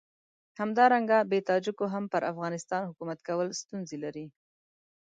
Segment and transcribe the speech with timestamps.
[0.59, 4.25] همدارنګه بې تاجکو هم پر افغانستان حکومت کول ستونزې لري.